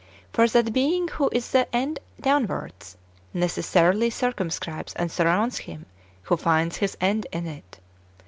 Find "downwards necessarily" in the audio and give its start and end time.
2.19-4.09